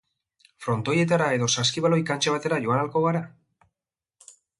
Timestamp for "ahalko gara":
2.81-3.21